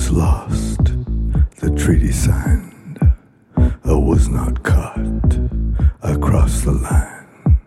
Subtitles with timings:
[0.00, 0.84] was lost,
[1.60, 2.98] the treaty signed.
[3.84, 5.38] I was not caught.
[6.02, 7.58] I crossed the line.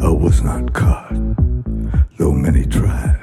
[0.00, 1.14] I was not caught,
[2.18, 3.20] though many tried.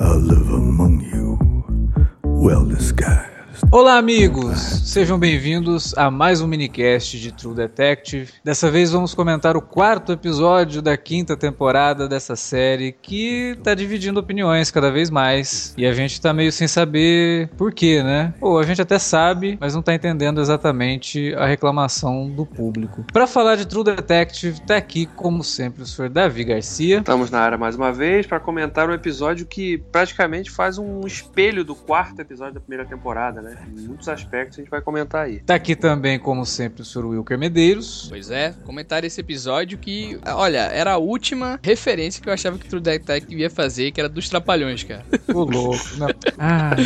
[0.00, 3.27] I'll live among you, well disguised.
[3.70, 4.58] Olá, amigos!
[4.58, 8.32] Sejam bem-vindos a mais um minicast de True Detective.
[8.42, 14.18] Dessa vez vamos comentar o quarto episódio da quinta temporada dessa série que tá dividindo
[14.18, 15.74] opiniões cada vez mais.
[15.76, 18.32] E a gente tá meio sem saber por quê, né?
[18.40, 23.04] Ou a gente até sabe, mas não tá entendendo exatamente a reclamação do público.
[23.12, 27.00] Para falar de True Detective, tá aqui, como sempre, o senhor Davi Garcia.
[27.00, 31.62] Estamos na área mais uma vez para comentar um episódio que praticamente faz um espelho
[31.62, 33.57] do quarto episódio da primeira temporada, né?
[33.66, 35.40] Em muitos aspectos a gente vai comentar aí.
[35.40, 38.06] Tá aqui também, como sempre, o senhor Wilker Medeiros.
[38.08, 42.68] Pois é, comentar esse episódio que, olha, era a última referência que eu achava que
[42.68, 45.04] True Detective ia fazer, que era dos Trapalhões, cara.
[45.32, 45.78] Ô, louco.
[45.96, 46.08] Não.
[46.38, 46.76] Ai.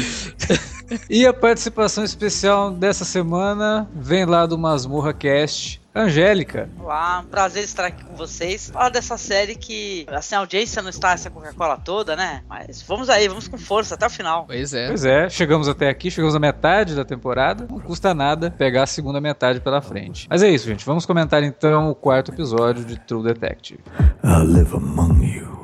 [1.08, 5.81] E a participação especial dessa semana vem lá do Masmorra Cast.
[5.94, 6.70] Angélica.
[6.80, 8.70] Olá, um prazer estar aqui com vocês.
[8.70, 12.42] Falar dessa série que, assim, a audiência não está essa Coca-Cola toda, né?
[12.48, 14.46] Mas vamos aí, vamos com força até o final.
[14.46, 14.88] Pois é.
[14.88, 17.66] Pois é, chegamos até aqui, chegamos à metade da temporada.
[17.68, 20.26] Não custa nada pegar a segunda metade pela frente.
[20.30, 20.84] Mas é isso, gente.
[20.86, 23.80] Vamos comentar então o quarto episódio de True Detective.
[24.24, 25.62] I'll live among you,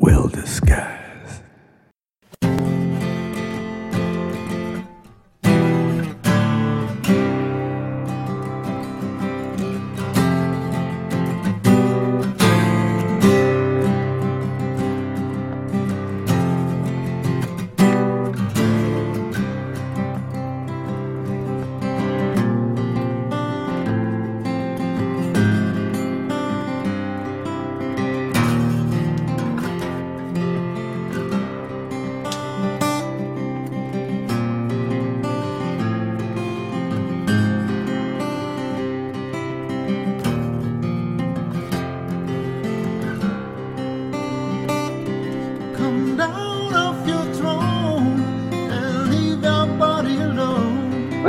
[0.00, 1.11] well disguised.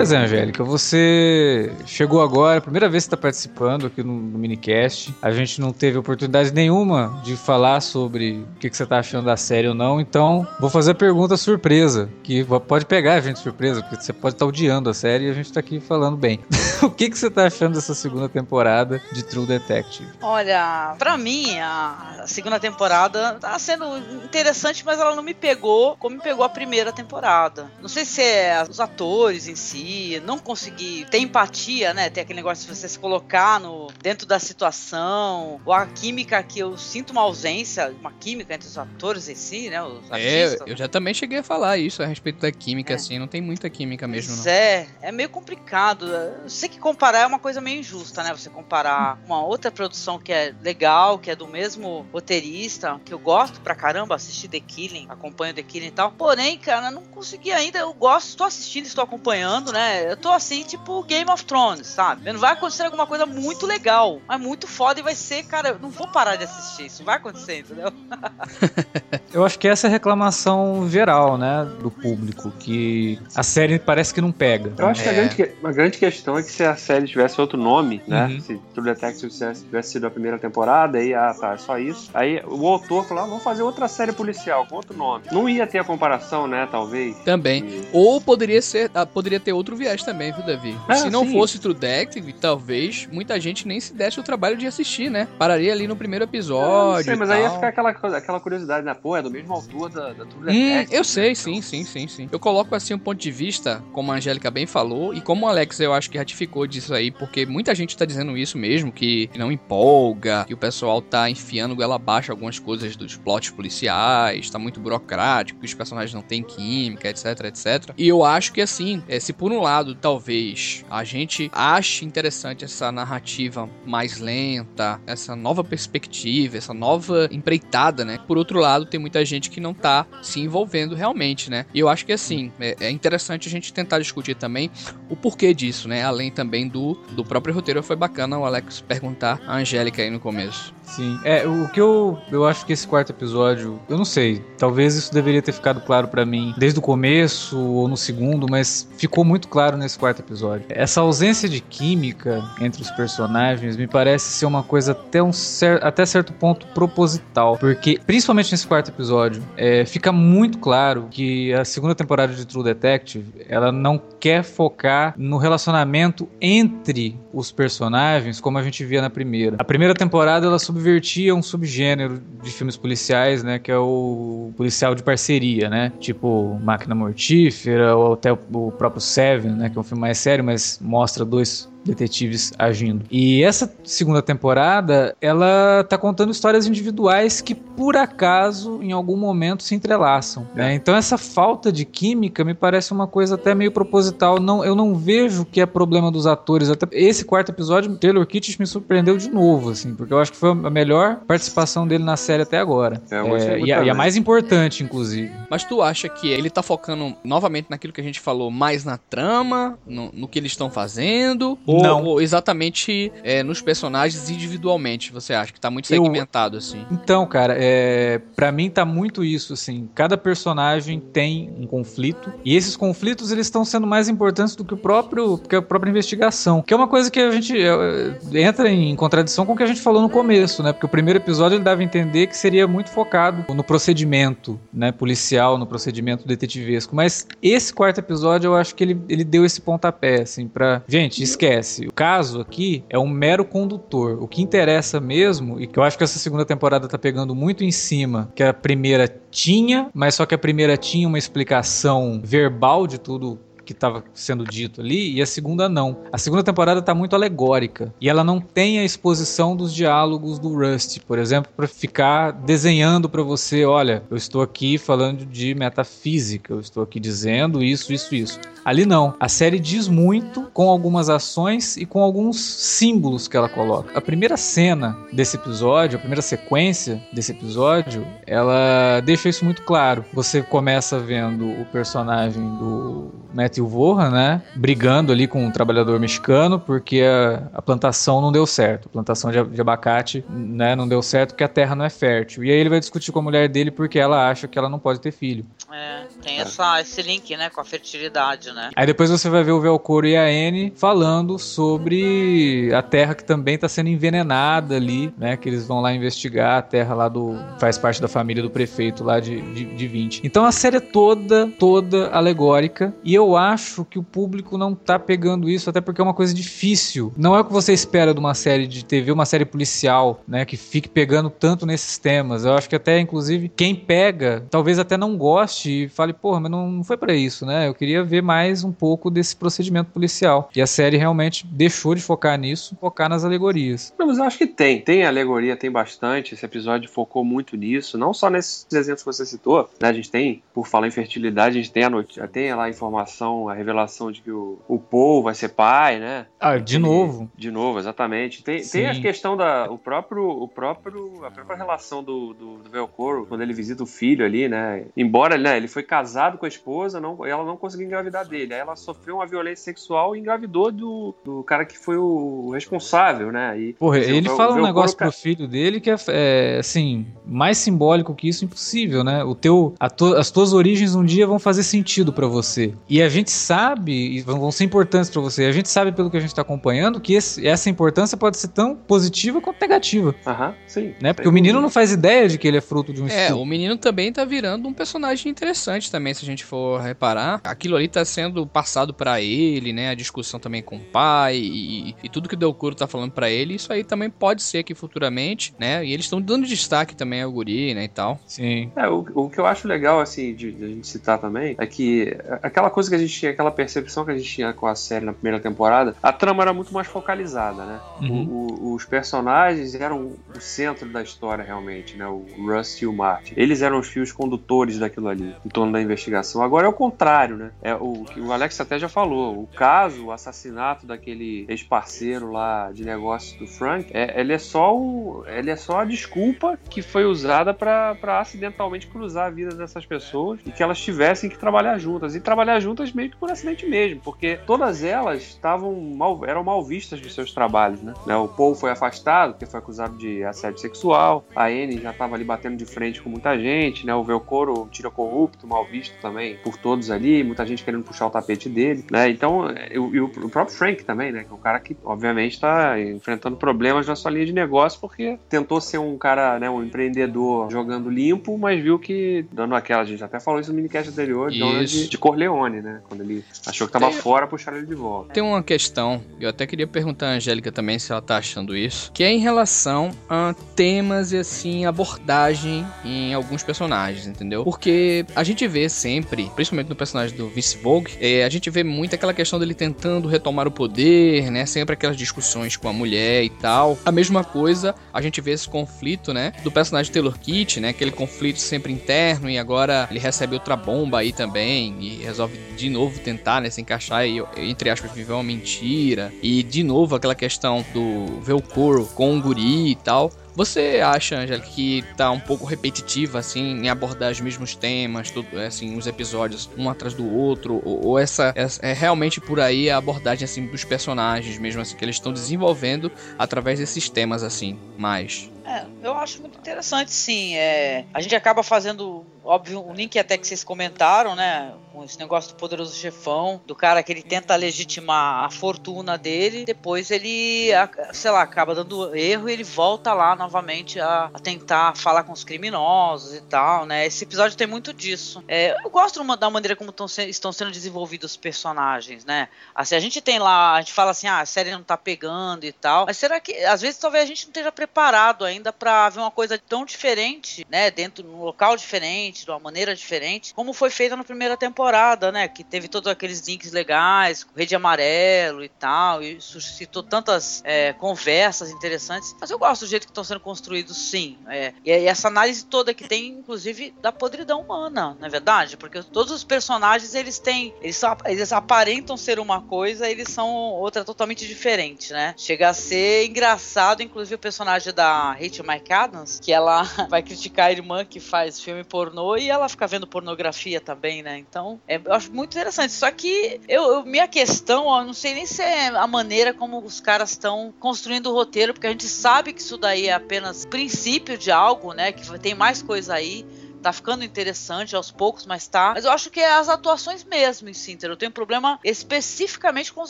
[0.03, 5.15] Pois é, Angélica, você chegou agora, primeira vez que está participando aqui no, no minicast.
[5.21, 9.23] A gente não teve oportunidade nenhuma de falar sobre o que, que você está achando
[9.23, 13.39] da série ou não, então vou fazer a pergunta surpresa, que pode pegar a gente
[13.39, 16.41] surpresa, porque você pode estar odiando a série e a gente está aqui falando bem.
[16.83, 20.09] o que, que você está achando dessa segunda temporada de True Detective?
[20.21, 23.85] Olha, pra mim, a segunda temporada tá sendo
[24.25, 27.71] interessante, mas ela não me pegou como me pegou a primeira temporada.
[27.81, 29.92] Não sei se é os atores em si,
[30.25, 32.09] não consegui ter empatia, né?
[32.09, 36.59] Ter aquele negócio de você se colocar no, dentro da situação, ou a química que
[36.59, 39.81] eu sinto uma ausência, uma química entre os atores em si, né?
[39.83, 40.67] Os É, artistas.
[40.67, 42.95] eu já também cheguei a falar isso a respeito da química, É.
[42.95, 44.51] assim, não tem muita química mesmo, Pois não.
[44.51, 46.05] é, é meio complicado.
[46.07, 48.31] Eu sei que comparar é uma coisa meio injusta, né?
[48.35, 53.19] Você comparar uma outra produção que é legal, que é do mesmo roteirista, que eu
[53.19, 56.11] gosto pra caramba, assistir The Killing, acompanho The Killing e tal.
[56.11, 57.79] Porém, cara, não consegui ainda.
[57.79, 59.82] Eu gosto, estou assistindo, estou acompanhando, né?
[60.09, 62.31] Eu tô assim, tipo Game of Thrones, sabe?
[62.31, 65.79] Não vai acontecer alguma coisa muito legal, mas muito foda e vai ser, cara, eu
[65.79, 66.85] não vou parar de assistir.
[66.85, 67.91] Isso vai acontecer, entendeu?
[69.33, 74.13] Eu acho que essa é a reclamação geral, né, do público, que a série parece
[74.13, 74.71] que não pega.
[74.77, 75.15] Eu acho que a É.
[75.15, 78.27] grande, a grande questão é que se a série tivesse outro nome, né?
[78.27, 78.41] Uhum.
[78.41, 82.11] Se True Detective tivesse, tivesse sido a primeira temporada, aí, ah, tá, é só isso.
[82.13, 85.23] Aí o autor falou, ah, vamos fazer outra série policial com outro nome.
[85.31, 87.15] Não ia ter a comparação, né, talvez.
[87.25, 87.63] Também.
[87.63, 90.75] E- Ou poderia ser, ah, poderia ter outro viés também, viu, Davi?
[90.87, 91.31] Ah, se não sim.
[91.31, 95.27] fosse True Detective, talvez muita gente nem se desse o trabalho de assistir, né?
[95.37, 97.03] Pararia ali no primeiro não episódio.
[97.05, 97.55] sei, e mas aí ia tal.
[97.55, 98.93] ficar aquela, aquela curiosidade, né?
[98.93, 100.95] Pô, é do mesmo autor da, da True Hum, Detective.
[100.97, 101.35] eu sei, né?
[101.35, 102.29] sim, Então, sim, sim, sim.
[102.31, 105.49] Eu coloco assim um ponto de vista, como a Angélica bem falou, e como o
[105.49, 109.29] Alex eu acho que ratificou disso aí, porque muita gente tá dizendo isso mesmo, que
[109.35, 114.57] não empolga, que o pessoal tá enfiando goela abaixo algumas coisas dos plots policiais, tá
[114.59, 117.93] muito burocrático, que os personagens não têm química, etc, etc.
[117.97, 122.65] E eu acho que assim, é, se por um lado talvez a gente ache interessante
[122.65, 128.19] essa narrativa mais lenta, essa nova perspectiva, essa nova empreitada, né?
[128.27, 131.65] Por outro lado, tem muita gente que não tá se envolvendo realmente, né?
[131.73, 134.69] E eu acho que assim, é, é interessante a gente tentar discutir também
[135.09, 136.03] o porquê disso, né?
[136.03, 137.83] Além também do, do próprio roteiro.
[137.83, 140.73] Foi bacana o Alex perguntar a Angélica aí no começo.
[140.83, 141.19] Sim.
[141.23, 145.13] É, o que eu, eu acho que esse quarto episódio, eu não sei, talvez isso
[145.13, 149.42] deveria ter ficado claro pra mim desde o começo ou no segundo, mas ficou muito
[149.43, 150.65] muito claro nesse quarto episódio.
[150.69, 155.83] Essa ausência de química entre os personagens me parece ser uma coisa até, um cer
[155.83, 161.65] até certo ponto proposital, porque principalmente nesse quarto episódio é, fica muito claro que a
[161.65, 168.57] segunda temporada de True Detective ela não quer focar no relacionamento entre os personagens como
[168.57, 169.57] a gente via na primeira.
[169.59, 174.93] A primeira temporada ela subvertia um subgênero de filmes policiais, né, que é o policial
[174.93, 179.83] de parceria, né, tipo Máquina Mortífera ou até o próprio Seven, né, que é um
[179.83, 183.05] filme mais sério, mas mostra dois detetives agindo.
[183.11, 189.63] E essa segunda temporada, ela tá contando histórias individuais que por acaso em algum momento
[189.63, 190.73] se entrelaçam, né?
[190.73, 194.39] Então essa falta de química me parece uma coisa até meio proposital.
[194.39, 196.69] Não, eu não vejo que é problema dos atores.
[196.69, 200.37] Até esse quarto episódio, Taylor Kitsch me surpreendeu de novo, assim, porque eu acho que
[200.37, 203.01] foi a melhor participação dele na série até agora.
[203.09, 203.21] É,
[203.53, 205.31] É, e, a, e a mais importante, inclusive.
[205.49, 208.97] Mas tu acha que ele tá focando novamente naquilo que a gente falou, mais na
[208.97, 211.57] trama, no, no que eles estão fazendo?
[211.73, 212.21] Ou, Não.
[212.21, 216.85] exatamente é, nos personagens individualmente, você acha que tá muito Eu- segmentado assim?
[216.91, 219.89] Então, cara, é, para mim tá muito isso, assim.
[219.95, 224.73] Cada personagem tem um conflito e esses conflitos eles estão sendo mais importantes do que
[224.73, 228.69] o próprio, que a própria investigação, que é uma coisa que a gente é, entra
[228.69, 230.71] em contradição com o que a gente falou no começo, né?
[230.73, 234.91] Porque o primeiro episódio ele dava a entender que seria muito focado no procedimento, né,
[234.91, 236.95] policial, no procedimento detetivesco.
[236.95, 240.81] Mas esse quarto episódio eu acho que ele, ele deu esse pontapé, assim, pra.
[240.87, 241.62] Gente, esquece.
[241.87, 244.21] O caso aqui é um mero condutor.
[244.21, 247.63] O que interessa mesmo, e que eu acho que essa segunda temporada tá pegando muito
[247.63, 252.85] em cima, que a primeira tinha, mas só que a primeira tinha uma explicação verbal
[252.85, 255.97] de tudo que estava sendo dito ali e a segunda não.
[256.11, 260.53] A segunda temporada tá muito alegórica e ela não tem a exposição dos diálogos do
[260.53, 266.53] Rust, por exemplo, para ficar desenhando para você, olha, eu estou aqui falando de metafísica,
[266.53, 268.39] eu estou aqui dizendo isso, isso, isso.
[268.65, 269.13] Ali não.
[269.19, 273.97] A série diz muito com algumas ações e com alguns símbolos que ela coloca.
[273.97, 280.05] A primeira cena desse episódio, a primeira sequência desse episódio, ela deixa isso muito claro.
[280.13, 286.59] Você começa vendo o personagem do Matthew Vohan, né, brigando ali com um trabalhador mexicano
[286.59, 288.87] porque a, a plantação não deu certo.
[288.87, 292.43] A plantação de, de abacate, né, não deu certo porque a terra não é fértil.
[292.43, 294.79] E aí ele vai discutir com a mulher dele porque ela acha que ela não
[294.79, 295.45] pode ter filho.
[295.75, 298.69] É, tem essa, esse link, né, com a fertilidade, né?
[298.75, 303.23] Aí depois você vai ver o Velcoro e a Anne falando sobre a terra que
[303.23, 305.35] também está sendo envenenada ali, né?
[305.35, 307.35] Que eles vão lá investigar a terra lá do.
[307.57, 310.21] faz parte da família do prefeito lá de, de, de 20.
[310.23, 312.93] Então a série é toda, toda alegórica.
[313.03, 316.35] E eu acho que o público não tá pegando isso, até porque é uma coisa
[316.35, 317.11] difícil.
[317.17, 320.45] Não é o que você espera de uma série de TV, uma série policial, né?
[320.45, 322.45] Que fique pegando tanto nesses temas.
[322.45, 326.51] Eu acho que até, inclusive, quem pega, talvez até não goste e fale, porra, mas
[326.51, 327.67] não, foi pra isso, né?
[327.67, 330.49] Eu queria ver mais um pouco desse procedimento policial.
[330.55, 333.93] E a série realmente deixou de focar nisso, focar nas alegorias.
[333.97, 334.81] Não, mas eu acho que tem.
[334.81, 336.33] Tem alegoria, tem bastante.
[336.33, 337.97] Esse episódio focou muito nisso.
[337.97, 339.69] Não só nesses exemplos que você citou.
[339.79, 339.89] Né?
[339.89, 342.19] A gente tem, por falar em fertilidade, a gente tem, a not...
[342.31, 346.25] tem lá a informação, a revelação de que o, o Paul vai ser pai, né?
[346.39, 347.31] Ah, de Ele- novo.
[347.35, 348.43] De novo, exatamente.
[348.43, 348.79] Tem, Sim.
[348.79, 349.69] tem a questão da.
[349.71, 351.25] O próprio, o próprio.
[351.25, 354.85] A própria relação do, do, do Velcoro, quando ele visita o filho ali, né?
[354.95, 358.53] Embora né, ele foi casado com a esposa, não, ela não conseguiu engravidar dele.
[358.53, 363.31] Aí ela sofreu uma violência sexual e engravidou do, do cara que foi o responsável,
[363.31, 363.59] né?
[363.59, 366.57] E, Porra, dizer, ele o- o fala um negócio pro filho dele que é, é,
[366.59, 369.23] assim, mais simbólico que isso, impossível, né?
[369.23, 372.73] O teu, a tu- as tuas origens um dia vão fazer sentido pra você.
[372.89, 375.45] E a gente sabe, e vão, ser importantes pra você.
[375.45, 378.49] A gente sabe pelo que a gente tá acompanhando que esse- essa importância pode ser
[378.49, 380.93] tão positiva quanto negativa, Aham, sim.
[381.01, 381.13] né?
[381.13, 383.41] Porque o menino não faz ideia de que ele é fruto de um É, estupro.
[383.41, 387.41] o menino também tá virando um personagem interessante também, se a gente for reparar.
[387.43, 389.89] Aquilo ali tá sendo passado pra ele, né?
[389.89, 393.29] A discussão também com o pai e, e tudo que o Delcuro tá falando pra
[393.29, 395.85] ele, isso aí também pode ser que futuramente, né?
[395.85, 398.19] E eles estão dando destaque também ao guri, né, e tal.
[398.25, 398.71] Sim.
[398.75, 401.65] É, o, o que eu acho legal, assim, de, de a gente citar também, é
[401.65, 404.75] que aquela coisa que a gente tinha, aquela percepção que a gente tinha com a
[404.75, 407.79] série na primeira temporada, a trama era muito mais focalizada, né?
[407.99, 408.27] O- Uhum.
[408.29, 412.07] o- os personagens eram o centro da história, realmente, né?
[412.07, 413.33] O Rust e o Martin.
[413.37, 416.41] Eles eram os fios condutores daquilo ali, em torno da investigação.
[416.41, 417.51] Agora é o contrário, né?
[417.61, 419.43] É o que o Alex até já falou.
[419.43, 424.75] O caso, o assassinato daquele ex-parceiro lá de negócios do Frank, é, ele é só
[424.75, 429.85] o, ele é só a desculpa que foi usada para acidentalmente cruzar a vida dessas
[429.85, 432.15] pessoas e que elas tivessem que trabalhar juntas.
[432.15, 436.63] E trabalhar juntas meio que por acidente mesmo, porque todas elas estavam mal, eram mal
[436.63, 437.93] vistas nos seus trabalhos, né?
[438.05, 442.15] Né, O Paul foi afastado porque foi acusado de assédio sexual, a Anne já estava
[442.15, 443.93] ali batendo de frente com muita gente, né?
[443.95, 448.07] O Velcoro tira com corrupto, mal visto também por todos ali, muita gente querendo puxar
[448.07, 449.09] o tapete dele, né?
[449.09, 451.23] Então, e, o- e o próprio Frank também, né?
[451.23, 455.17] Que é um cara que, obviamente, está enfrentando problemas na sua linha de negócio porque
[455.29, 459.85] tentou ser um cara, né, um empreendedor jogando limpo, mas viu que, dando aquela, a
[459.85, 462.81] gente até falou isso no minicast anterior, de, de Corleone, né?
[462.87, 465.13] Quando ele achou que tava Tem- fora, puxaram ele de volta.
[465.13, 468.91] Tem uma questão, eu até queria perguntar a Angélica também se ela tá achando isso,
[468.91, 474.43] que é em relação a temas e assim, abordagem em alguns personagens, entendeu?
[474.43, 478.63] Porque a gente vê sempre, principalmente no personagem do Vince Vogue, é, a gente vê
[478.63, 481.45] muito aquela questão dele tentando retomar o poder, né?
[481.45, 483.77] Sempre aquelas discussões com a mulher e tal.
[483.85, 486.33] A mesma coisa, a gente vê esse conflito, né?
[486.43, 487.69] Do personagem Taylor Kitsch, né?
[487.69, 492.69] Aquele conflito sempre interno e agora ele recebe outra bomba aí também e resolve de
[492.69, 493.49] novo tentar, né?
[493.49, 496.11] Se encaixar e, entre aspas, viver uma mentira.
[496.21, 500.11] E de novo aquela questão do Velcro com o guri e tal.
[500.35, 505.37] Você acha, Angélica, que tá um pouco repetitiva, assim, em abordar os mesmos temas, tudo,
[505.39, 507.61] assim, os episódios um atrás do outro?
[507.63, 511.75] Ou, ou essa, essa- é realmente por aí a abordagem, assim, dos personagens mesmo, assim,
[511.77, 515.29] que eles estão desenvolvendo através desses temas, assim, mais?
[515.45, 517.35] É, eu acho muito interessante, sim.
[517.35, 521.53] É, a gente acaba fazendo, óbvio, um link até que vocês comentaram, né?
[521.71, 526.45] Com esse negócio do poderoso chefão, do cara que ele tenta legitimar a fortuna dele,
[526.45, 527.49] depois ele,
[527.91, 532.13] sei lá, acaba dando erro e ele volta lá novamente a, a tentar falar com
[532.13, 533.85] os criminosos e tal, né?
[533.85, 535.23] Esse episódio tem muito disso.
[535.27, 539.27] É, eu gosto da maneira como tão estão sendo desenvolvidos os personagens, né?
[539.53, 542.45] Assim, a gente tem lá, a gente fala assim, ah, a série não tá pegando
[542.45, 545.89] e tal, mas será que, às vezes, talvez a gente não esteja preparado ainda pra
[545.89, 550.53] ver uma coisa tão diferente, né, dentro, num local diferente, de uma maneira diferente, como
[550.53, 555.49] foi feita na primeira temporada, né, que teve todos aqueles links legais, rede amarelo e
[555.49, 560.19] tal, e suscitou tantas é, conversas interessantes, mas eu gosto do jeito que estão sendo
[560.19, 565.07] construídos, sim, é, e, e essa análise toda que tem, inclusive, da podridão humana, não
[565.07, 565.57] é verdade?
[565.57, 570.29] Porque todos os personagens, eles têm, eles, são, eles aparentam ser uma coisa, eles são
[570.29, 572.13] outra totalmente diferente, né?
[572.17, 577.51] Chega a ser engraçado, inclusive o personagem da Rachel McAdams, que ela vai criticar a
[577.51, 581.17] irmã que faz filme pornô e ela fica vendo pornografia também, né?
[581.17, 582.73] Então, é, eu acho muito interessante.
[582.73, 586.63] Só que eu, eu- minha questão, eu não sei nem se é a maneira como
[586.63, 590.45] os caras estão construindo o roteiro, porque a gente sabe que isso daí é apenas
[590.45, 591.91] princípio de algo, né?
[591.91, 593.25] Que tem mais coisa aí
[593.63, 595.71] tá ficando interessante aos poucos, mas tá.
[595.73, 597.89] Mas eu acho que é as atuações mesmo em Sinter.
[597.89, 599.89] Eu tenho problema especificamente com os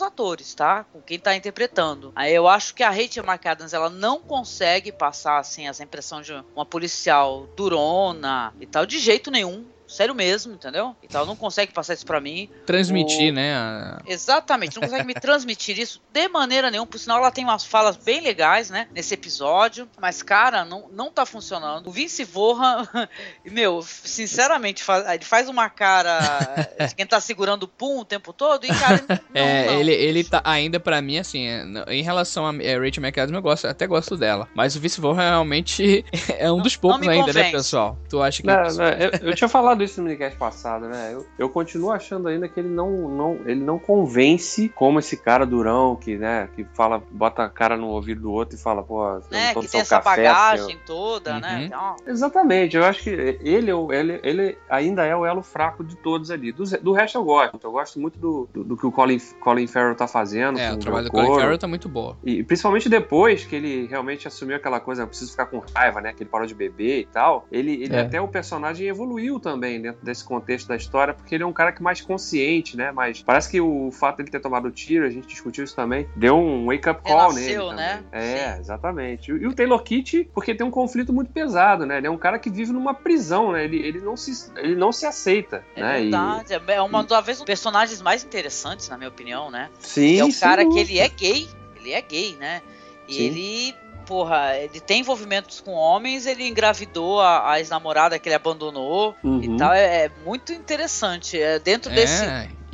[0.00, 0.84] atores, tá?
[0.84, 2.12] Com quem tá interpretando.
[2.14, 6.32] Aí eu acho que a Rachel McAdams, ela não consegue passar, assim, essa impressão de
[6.54, 9.64] uma policial durona e tal, de jeito nenhum.
[9.94, 10.96] Sério mesmo, entendeu?
[11.02, 12.48] E tal, não consegue passar isso pra mim.
[12.66, 13.54] Transmitir, O- né?
[13.54, 17.64] a- Exatamente, não consegue me transmitir isso de maneira nenhuma, por sinal ela tem umas
[17.64, 21.86] falas bem legais, né, nesse episódio, mas cara, não, não tá funcionando.
[21.86, 22.88] O Vince Vorra,
[23.44, 26.18] meu, sinceramente, faz- ele faz uma cara
[26.88, 29.72] de quem tá segurando o pum o tempo todo e cara, não, é, não.
[29.80, 33.42] ele, ele tá ainda pra mim, assim, é, em relação a é, Rachel McAdams, eu
[33.42, 34.48] gosto, até gosto dela.
[34.54, 36.04] Mas o Vince Vaughn realmente
[36.38, 37.52] é um Não- dos poucos me ainda, né, convence.
[37.52, 37.98] pessoal?
[38.08, 38.46] Tu acha que.
[38.48, 41.10] Não, não, eu, eu tinha falado isso no minicast passado, né?
[41.12, 45.44] Eu, eu continuo achando ainda que ele não, não, ele não convence como esse cara
[45.46, 49.04] durão que, né, que fala, bota a cara no ouvido do outro e fala, pô,
[49.06, 51.56] eu né, não tô que tem essa café, bagagem toda, né?
[51.58, 51.64] Uhum.
[51.64, 55.82] Então, Exatamente, eu acho que ele, é o- ele, ele ainda é o elo fraco
[55.84, 56.52] de todos ali.
[56.52, 57.58] Do, do resto eu gosto.
[57.62, 60.58] Eu gosto muito do, do, do que o Colin, Colin Farrell tá fazendo.
[60.58, 61.10] É, com o trabalho do.
[61.10, 62.16] Colin Farrell tá muito boa.
[62.24, 66.12] E principalmente depois que ele realmente assumiu aquela coisa, eu preciso ficar com raiva, né?
[66.12, 67.46] Que ele parou de beber e tal.
[67.50, 68.00] Ele, ele É.
[68.00, 71.72] até o personagem evoluiu também dentro desse contexto da história, porque ele é um cara
[71.72, 72.92] que mais consciente, né?
[72.92, 76.06] Mas parece que o fato dele ter tomado o tiro, a gente discutiu isso também,
[76.14, 77.76] deu um wake-up call Renasceu, nele.
[77.76, 77.94] né?
[77.96, 78.08] Também.
[78.12, 78.60] É, Sim.
[78.60, 79.30] exatamente.
[79.30, 81.98] E, o Taylor Kitsch, porque tem um conflito muito pesado, né?
[81.98, 83.64] Ele é um cara que vive numa prisão, né?
[83.64, 85.98] Ele, ele, não, se, ele não se aceita, é né?
[85.98, 86.52] E- verdade.
[86.68, 89.70] É uma talvez um personagens mais interessantes, na minha opinião, né?
[89.78, 91.48] sim, é o sem cara que ele é gay.
[91.76, 92.62] Ele é gay, né?
[93.06, 93.22] E Sim.
[93.24, 93.74] ele,
[94.06, 99.42] porra, ele tem envolvimentos com homens, ele engravidou a, a ex-namorada que ele abandonou Uhum.
[99.42, 99.72] e tal.
[99.72, 101.40] É, é muito interessante.
[101.40, 102.24] É dentro desse.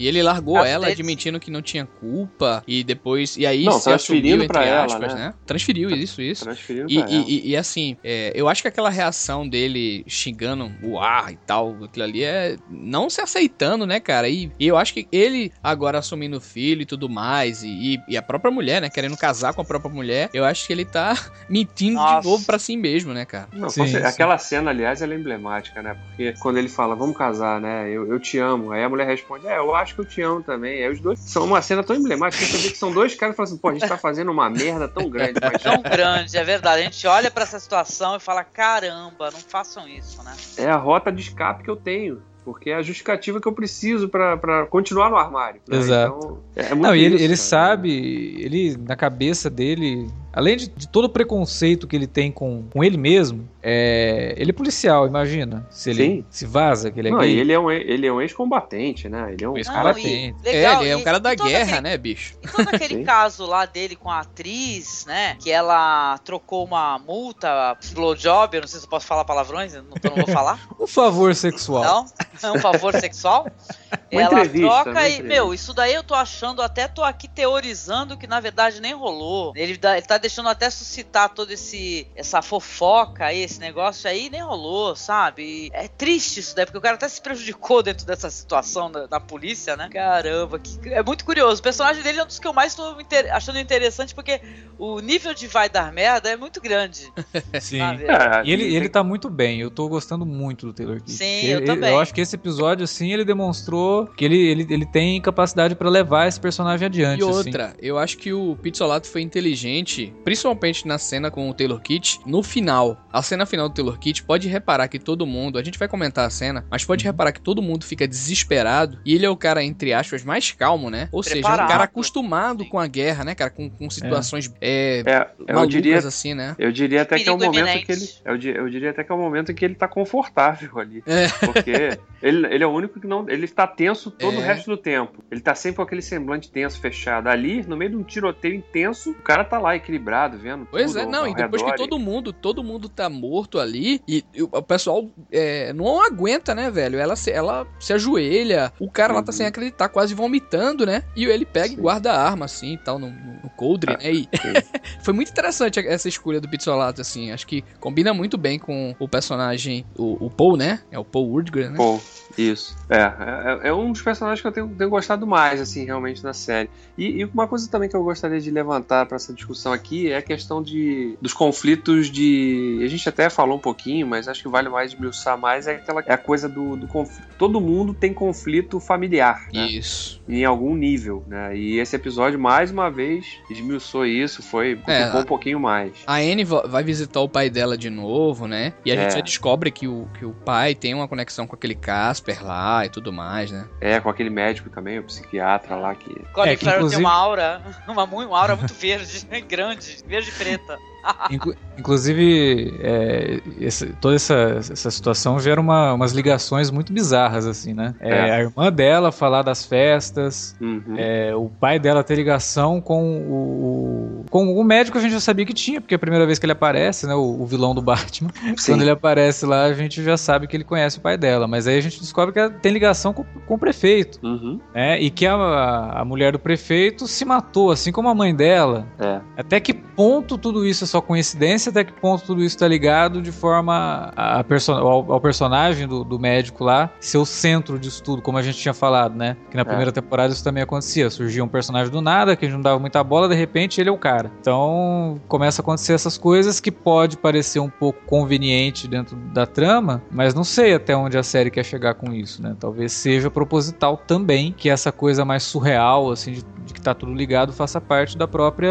[0.01, 3.37] E ele largou ela admitindo que não tinha culpa e depois.
[3.37, 5.21] E aí Não, se transferindo assumiu, entre ela, aspas, né?
[5.27, 5.35] né?
[5.45, 6.45] Transferiu, isso, isso.
[6.45, 7.13] Transferindo E, pra ela.
[7.13, 11.37] e- e- e, assim, é, eu acho que aquela reação dele xingando o ar e
[11.47, 14.27] tal, aquilo ali é não se aceitando, né, cara?
[14.27, 18.01] E, e eu acho que ele agora assumindo o filho e tudo mais, e, e-
[18.09, 20.87] e a própria mulher, né, querendo casar com a própria mulher, eu acho que ele
[20.87, 21.13] tá
[21.47, 22.21] mentindo Nossa.
[22.23, 23.49] de novo pra si mesmo, né, cara?
[23.53, 23.97] Não, Sim, sim.
[23.99, 25.95] aquela cena, aliás, ela é emblemática, né?
[26.09, 27.91] Porque quando ele fala, vamos casar, né?
[27.91, 28.73] Eu, eu te amo.
[28.73, 30.85] Aí a mulher responde, é, eu acho que eu te amo também.
[30.85, 33.35] Aí os dois são uma cena tão emblemática que você vê que são dois caras
[33.35, 36.37] que falam assim, pô, a gente tá fazendo uma merda tão grande, mas Tão grande,
[36.37, 36.81] é verdade.
[36.81, 40.33] A gente olha pra essa situação e fala: caramba, não façam isso, né?
[40.57, 42.23] é a rota de escape que eu tenho.
[42.43, 45.61] Porque é a justificativa que eu preciso pra, pra continuar no armário.
[45.69, 45.77] né?
[45.77, 46.17] Exato.
[46.17, 50.57] Então, é, é muito Não, e ele, isso, ele sabe, ele, na cabeça dele, além
[50.57, 54.53] de, de todo o preconceito que ele tem com, com ele mesmo, é, ele é
[54.53, 55.67] policial, imagina.
[55.71, 56.25] Se ele Sim.
[56.31, 57.35] se vaza, que ele é Não, gay.
[57.35, 59.33] e ele é um, ele é um ex-combatente, né?
[59.33, 59.57] Ele é um.
[59.59, 60.35] Esse Não, cara e tem.
[60.43, 62.35] legal, é, ele é um cara da guerra, aquele- né, bicho?
[62.43, 63.05] E todo aquele Sim.
[63.05, 65.37] caso lá dele com a atriz, né?
[65.41, 69.83] Que ela trocou uma multa, blowjob, eu não sei se eu posso falar palavrões, eu
[69.83, 70.61] não, então não vou falar.
[70.81, 71.85] Um favor sexual.
[71.85, 72.07] Não?
[72.43, 73.47] É um favor sexual?
[74.13, 78.27] Uma ela troca e, meu, isso daí eu tô achando, até tô aqui teorizando que
[78.27, 79.53] na verdade nem rolou.
[79.57, 84.29] Ele, dá- ele tá deixando até suscitar todo esse essa fofoca aí, esse negócio aí,
[84.31, 85.43] nem rolou, sabe?
[85.43, 89.07] E é triste isso daí, porque o cara até se prejudicou dentro dessa situação da,
[89.07, 89.89] da polícia, né?
[89.93, 91.61] Caramba, que, é muito curioso.
[91.61, 94.41] O personagem dele é um dos que eu mais tô inter- achando interessante, porque
[94.79, 97.13] o nível de vai dar merda é muito grande.
[97.61, 97.79] Sim.
[97.79, 98.05] sabe?
[98.05, 101.19] É, E ele, ele tá muito bem, eu tô gostando muito do Taylor Kitsch.
[101.19, 101.91] Sim, Ele- eu ele- também.
[101.93, 103.80] Eu acho que esse episódio, assim, ele demonstrou
[104.17, 107.21] que ele, ele, ele tem capacidade pra levar esse personagem adiante.
[107.21, 107.33] E assim.
[107.33, 112.19] outra, eu acho que o Pizzolato foi inteligente, principalmente na cena com o Taylor Kitsch,
[112.27, 112.97] no final.
[113.13, 116.27] A cena final do Taylor Kitsch, pode reparar que todo mundo, a gente vai comentar
[116.27, 119.63] a cena, mas pode reparar que todo mundo fica desesperado e ele é o cara,
[119.63, 121.09] entre aspas, mais calmo, né?
[121.13, 121.69] Ou seja, é um Preparado.
[121.69, 123.51] cara acostumado com a guerra, né, cara?
[123.51, 126.55] Com, com situações é, É, eu malucas diria, assim, né?
[126.59, 128.09] eu diria até que é o momento que ele.
[128.25, 131.03] Eu, di- eu diria até que é o momento em que ele tá confortável ali.
[131.07, 131.29] É.
[131.45, 133.29] Porque ele, ele é o único que não.
[133.29, 134.39] Ele tá tenso todo É.
[134.39, 135.23] o resto do tempo.
[135.31, 137.29] Ele tá sempre com aquele semblante tenso, fechado.
[137.29, 140.67] Ali, no meio de um tiroteio intenso, o cara tá lá equilibrado, vendo.
[140.71, 144.25] Pois é, não, e depois redor que todo mundo, todo mundo tá morto ali, e,
[144.35, 146.99] e o pessoal é, não aguenta, né, velho?
[146.99, 149.37] Ela se, ela se ajoelha, o cara lá tá Uhum.
[149.37, 151.03] sem acreditar, quase vomitando, né?
[151.17, 151.83] E ele pega e Sim.
[151.83, 154.13] guarda a arma, assim, e tal, no, no, coldre, Ah, né?
[154.13, 154.29] E
[155.05, 159.09] foi muito interessante essa escolha do Pizzolato, assim, acho que combina muito bem com o
[159.09, 160.81] personagem, o, o Paul, né?
[160.91, 161.77] É o Paul Woodgren, né?
[161.77, 162.01] Pô,
[162.37, 162.77] isso.
[162.89, 166.33] É, é, é um dos personagens que eu tenho, tenho gostado mais, assim, realmente, na
[166.33, 166.69] série.
[166.97, 170.17] E, e uma coisa também que eu gostaria de levantar para essa discussão aqui é
[170.17, 172.81] a questão de, dos conflitos de.
[172.85, 176.03] A gente até falou um pouquinho, mas acho que vale mais esmiuçar mais, é aquela
[176.07, 177.29] é a coisa do, do conflito.
[177.39, 179.67] Todo mundo tem conflito familiar, né?
[179.67, 180.21] Isso.
[180.29, 181.57] Em algum nível, né?
[181.57, 184.79] E esse episódio, mais uma vez, esmiuçou isso, foi.
[184.87, 185.93] É, um pouquinho mais.
[186.07, 188.73] A Anne va- vai visitar o pai dela de novo, né?
[188.85, 189.17] E a gente É.
[189.17, 192.89] já descobre que o, que o pai tem uma conexão com aquele Casper lá e
[192.89, 193.67] tudo mais, né?
[193.81, 196.15] É, com aquele médico também, o psiquiatra lá que.
[196.33, 200.31] Colin É, que Farrell inclusive- tem uma aura, uma, uma aura muito verde, grande, verde
[200.31, 200.79] e preta.
[201.31, 207.73] Inclu- inclusive, é, esse- toda essa, essa situação gera uma- umas ligações muito bizarras, assim,
[207.73, 207.95] né?
[208.01, 208.31] É, É.
[208.33, 210.97] A irmã dela falar das festas, Uhum.
[210.99, 215.45] é, o pai dela ter ligação com o, com o médico a gente já sabia
[215.45, 217.15] que tinha, porque é a primeira vez que ele aparece, né?
[217.15, 218.31] O, o vilão do Batman.
[218.57, 218.73] Sim.
[218.73, 221.47] Quando ele aparece lá, a gente já sabe que ele conhece o pai dela.
[221.49, 224.61] Mas aí a gente descobre que ela tem ligação com, com o prefeito, Uhum.
[224.75, 225.01] né?
[225.01, 228.87] E que a, a mulher do prefeito se matou, assim como a mãe dela.
[228.99, 229.21] É.
[229.37, 231.71] Até que ponto tudo isso é só coincidência?
[231.71, 236.05] Até que ponto tudo isso tá ligado de forma a perso ao, ao personagem do,
[236.05, 239.37] do médico lá ser o centro disso tudo, como a gente tinha falado, né?
[239.51, 241.11] Que na primeira temporada isso também acontecia.
[241.11, 243.89] Surgia um personagem do nada, que a gente não dava muita bola, de repente ele
[243.89, 244.20] é o cara.
[244.41, 250.03] Então começa a acontecer essas coisas que pode parecer um pouco conveniente dentro da trama,
[250.11, 252.57] mas não sei até onde a série quer chegar com isso, né?
[252.59, 257.13] Talvez seja proposital também que essa coisa mais surreal, assim, de, de que tá tudo
[257.13, 258.71] ligado, faça parte da própria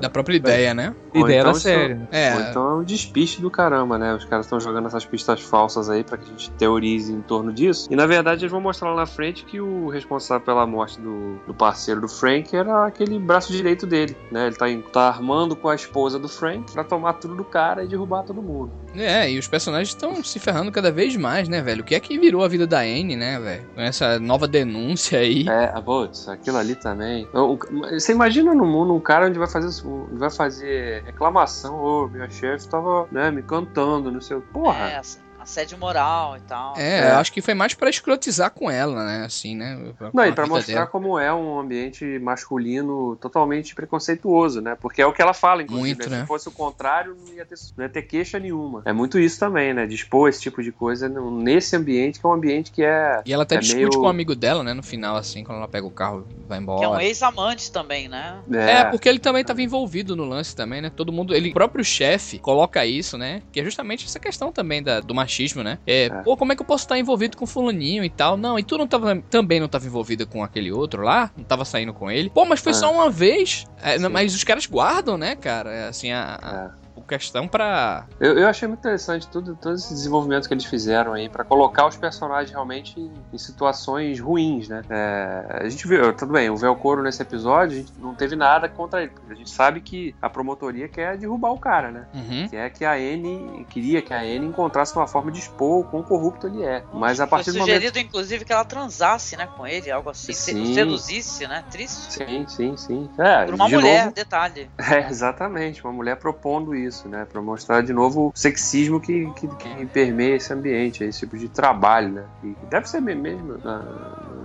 [0.00, 0.94] Da própria ideia, né?
[1.14, 1.94] Ou ideia então da isso- série.
[1.94, 2.08] né?
[2.10, 4.14] É, Ou então é um despiste do caramba, né?
[4.14, 7.52] Os caras estão jogando essas pistas falsas aí pra que a gente teorize em torno
[7.52, 7.86] disso.
[7.90, 11.36] E na verdade eles vão mostrar lá na frente que o responsável pela morte do,
[11.46, 14.46] do parceiro do Frank era aquele braço direito dele, né?
[14.48, 17.84] Ele tá, em- tá armando com a esposa do Frank pra tomar tudo do cara
[17.84, 18.70] e derrubar todo mundo.
[18.94, 21.82] É, e os personagens estão se ferrando cada vez mais, né, velho?
[21.82, 23.64] O que é que virou a vida da Anne, né, velho?
[23.74, 25.46] Com essa nova denúncia aí.
[25.48, 27.19] É, putz, aquilo ali também.
[27.32, 27.58] O-
[27.92, 32.28] Você imagina no mundo um cara onde vai fazer, onde vai fazer reclamação, ô, minha
[32.30, 34.40] chefe tava, né, me cantando, não sei o.
[34.40, 34.90] Porra!
[34.90, 36.76] É, ass- assédio moral e tal.
[36.76, 37.10] É, É.
[37.12, 39.24] acho que foi mais pra escrotizar com ela, né?
[39.24, 39.78] Assim, né?
[39.98, 40.86] com Não, e pra mostrar dela.
[40.86, 44.76] como é um ambiente masculino totalmente preconceituoso, né?
[44.80, 45.86] Porque é o que ela fala, inclusive.
[45.96, 46.16] Muito, né?
[46.16, 46.22] né?
[46.22, 48.82] Se fosse o contrário, não ia, ter, não ia ter queixa nenhuma.
[48.84, 49.86] É muito isso também, né?
[49.86, 53.22] Dispor esse tipo de coisa nesse ambiente, que é um ambiente que é.
[53.24, 54.72] E ela até É discute meio- com um amigo dela, né?
[54.74, 56.78] No final, assim, quando ela pega o carro e vai embora.
[56.80, 58.40] Que é um ex-amante também, né?
[58.52, 60.90] É, porque ele também tava envolvido no lance também, né?
[60.94, 63.42] Todo mundo, ele o próprio chefe coloca isso, né?
[63.52, 65.29] Que é justamente essa questão também da, do machismo,
[65.62, 65.78] né?
[65.86, 66.08] É, É.
[66.22, 68.36] pô, como é que eu posso estar envolvido com fulaninho e tal?
[68.36, 71.30] Não, e tu não tava, também não tava envolvida com aquele outro lá?
[71.36, 72.30] Não tava saindo com ele?
[72.30, 72.74] Pô, mas foi É.
[72.74, 73.66] só uma vez.
[73.82, 75.72] É, mas os caras guardam, né, cara?
[75.72, 76.79] É, Assim, a, É.
[77.10, 78.06] questão pra.
[78.18, 81.86] Eu, eu achei muito interessante tudo, todos esses desenvolvimentos que eles fizeram aí pra colocar
[81.86, 84.82] os personagens realmente em, em situações ruins, né?
[84.88, 88.68] É, a gente viu, tudo bem, o Velcoro nesse episódio, a gente não teve nada
[88.68, 92.06] contra ele, a gente sabe que a promotoria quer derrubar o cara, né?
[92.14, 92.48] Uhum.
[92.48, 95.84] Que é que a Anne queria que a Anne encontrasse uma forma de expor o
[95.84, 96.82] quão corrupto ele é.
[96.92, 97.74] Mas a partir Foi do momento.
[97.74, 100.32] sugerido, inclusive, que ela transasse, né, com ele, algo assim.
[100.32, 100.74] se- Sim.
[100.74, 101.64] Seduzisse, né?
[101.70, 102.12] Triste.
[102.12, 103.10] Sim, sim, sim.
[103.18, 104.70] É, Por uma de mulher, novo- detalhe.
[104.90, 107.26] É, exatamente, uma mulher propondo isso, né?
[107.30, 111.48] Pra mostrar de novo o sexismo que, que, que permeia esse ambiente, esse tipo de
[111.48, 112.24] trabalho, né?
[112.44, 113.82] E deve ser me- mesmo na-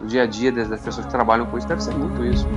[0.02, 2.48] no dia a dia das pessoas que trabalham com isso, deve ser muito isso.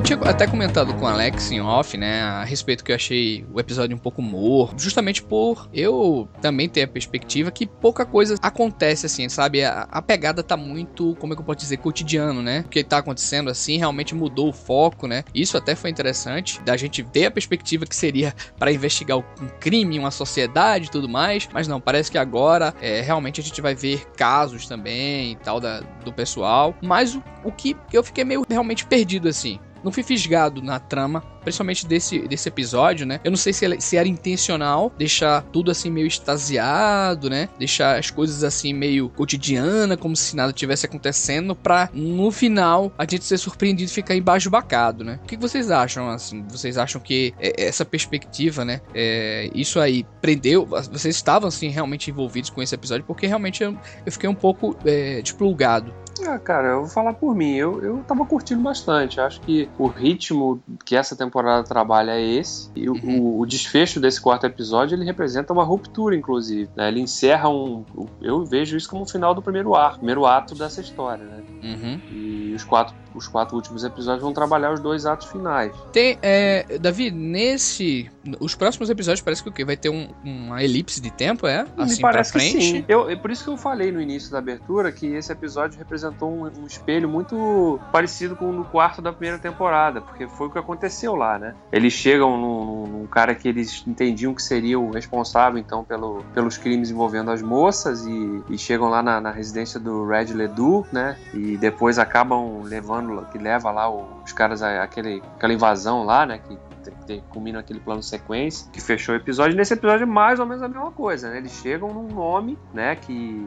[0.00, 3.44] Eu tinha até comentado com o Alex em off, né, a respeito que eu achei
[3.52, 8.36] o episódio um pouco morto, justamente por eu também ter a perspectiva que pouca coisa
[8.40, 9.62] acontece assim, sabe?
[9.62, 12.64] A, a pegada tá muito, como é que eu posso dizer, cotidiano, né?
[12.64, 15.22] O que tá acontecendo assim realmente mudou o foco, né?
[15.34, 19.98] Isso até foi interessante, da gente ter a perspectiva que seria para investigar um crime,
[19.98, 23.74] uma sociedade e tudo mais, mas não, parece que agora é, realmente a gente vai
[23.74, 28.46] ver casos também e tal da, do pessoal, mas o, o que eu fiquei meio
[28.48, 29.60] realmente perdido assim.
[29.82, 33.20] Não fui fisgado na trama, principalmente desse, desse episódio, né?
[33.24, 37.48] Eu não sei se, se era intencional deixar tudo assim meio extasiado, né?
[37.58, 43.02] Deixar as coisas assim meio cotidiana, como se nada tivesse acontecendo, pra no final a
[43.02, 45.18] gente ser surpreendido e ficar embasbacado, né?
[45.22, 46.44] O que que vocês acham, assim?
[46.48, 48.80] Vocês acham que é, essa perspectiva, né?
[48.94, 50.66] é, isso aí prendeu?
[50.66, 53.04] Vocês estavam, assim, realmente envolvidos com esse episódio?
[53.06, 55.94] Porque realmente eu, eu fiquei um pouco é, desplugado.
[56.26, 57.54] Ah, cara, eu vou falar por mim.
[57.54, 59.20] Eu, eu tava curtindo bastante.
[59.20, 62.70] Acho que o ritmo que essa temporada trabalha é esse.
[62.76, 66.68] E o, o- o desfecho desse quarto episódio ele representa uma ruptura, inclusive.
[66.76, 66.88] né?
[66.88, 67.84] Ele encerra um.
[68.20, 71.42] Eu vejo isso como o final do primeiro arco, primeiro ato dessa história, né?
[71.62, 72.00] Uhum.
[72.10, 75.72] E os quatro, os quatro últimos episódios vão trabalhar os dois atos finais.
[75.92, 78.10] Tem, é, Davi, nesse.
[78.38, 79.64] Os próximos episódios parece que o quê?
[79.64, 81.66] Vai ter um- uma elipse de tempo, é?
[81.76, 82.64] Assim Me parece pra que frente.
[82.64, 82.84] sim.
[82.88, 86.30] Eu, é por isso que eu falei no início da abertura que esse episódio representou
[86.30, 90.50] um, um espelho muito parecido com o do quarto da primeira temporada, porque foi o
[90.50, 91.54] que aconteceu lá, né?
[91.72, 96.58] Eles chegam num, num cara que eles entendiam que seria o responsável, então, pelo, pelos
[96.58, 101.16] crimes envolvendo as moças e, e chegam lá na, na residência do Red Ledoux, né?
[101.32, 102.99] E depois acabam levando,
[103.32, 106.38] que leva lá os caras a, aquele, aquela invasão lá, né?
[106.38, 109.56] Que te- te- culmina aquele plano sequência que fechou o episódio.
[109.56, 111.38] Nesse episódio é mais ou menos a mesma coisa, né?
[111.38, 112.96] Eles chegam num nome, né?
[112.96, 113.44] Que